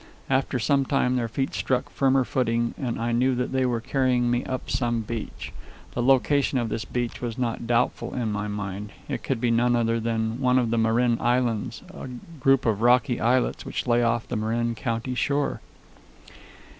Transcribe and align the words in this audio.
After 0.31 0.57
some 0.57 0.83
time 0.83 1.15
their 1.15 1.27
feet 1.27 1.53
struck 1.53 1.87
firmer 1.91 2.23
footing, 2.25 2.73
and 2.75 2.99
I 2.99 3.11
knew 3.11 3.35
they 3.35 3.67
were 3.67 3.79
carrying 3.79 4.31
me 4.31 4.43
up 4.45 4.67
some 4.67 5.01
beach. 5.01 5.53
The 5.93 6.01
location 6.01 6.57
of 6.57 6.69
this 6.69 6.85
beach 6.85 7.21
was 7.21 7.37
not 7.37 7.67
doubtful 7.67 8.15
in 8.15 8.31
my 8.31 8.47
mind. 8.47 8.93
It 9.07 9.21
could 9.21 9.39
be 9.39 9.51
none 9.51 9.75
other 9.75 9.99
than 9.99 10.39
one 10.41 10.57
of 10.57 10.71
the 10.71 10.79
Marin 10.79 11.19
Islands, 11.21 11.83
a 11.93 12.07
group 12.39 12.65
of 12.65 12.81
rocky 12.81 13.19
islets 13.19 13.63
which 13.63 13.85
lay 13.85 14.01
off 14.01 14.27
the 14.27 14.35
Marin 14.37 14.73
County 14.73 15.13
shore. 15.13 15.61